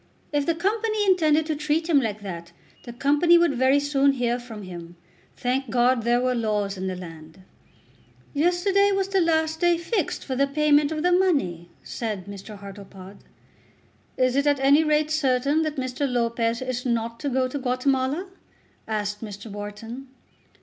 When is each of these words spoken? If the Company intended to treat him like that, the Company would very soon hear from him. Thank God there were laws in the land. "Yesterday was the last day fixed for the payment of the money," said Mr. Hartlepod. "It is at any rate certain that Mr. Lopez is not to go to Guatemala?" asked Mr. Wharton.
If 0.33 0.47
the 0.47 0.55
Company 0.55 1.05
intended 1.05 1.45
to 1.45 1.55
treat 1.55 1.87
him 1.87 2.01
like 2.01 2.23
that, 2.23 2.51
the 2.85 2.91
Company 2.91 3.37
would 3.37 3.53
very 3.53 3.79
soon 3.79 4.13
hear 4.13 4.39
from 4.39 4.63
him. 4.63 4.95
Thank 5.37 5.69
God 5.69 6.01
there 6.01 6.19
were 6.19 6.33
laws 6.33 6.75
in 6.75 6.87
the 6.87 6.95
land. 6.95 7.43
"Yesterday 8.33 8.91
was 8.93 9.09
the 9.09 9.21
last 9.21 9.59
day 9.59 9.77
fixed 9.77 10.25
for 10.25 10.35
the 10.35 10.47
payment 10.47 10.91
of 10.91 11.03
the 11.03 11.11
money," 11.11 11.69
said 11.83 12.25
Mr. 12.25 12.57
Hartlepod. 12.57 13.17
"It 14.17 14.35
is 14.35 14.47
at 14.47 14.59
any 14.59 14.83
rate 14.83 15.11
certain 15.11 15.61
that 15.61 15.75
Mr. 15.75 16.09
Lopez 16.11 16.63
is 16.63 16.83
not 16.83 17.19
to 17.19 17.29
go 17.29 17.47
to 17.47 17.59
Guatemala?" 17.59 18.25
asked 18.87 19.23
Mr. 19.23 19.51
Wharton. 19.51 20.07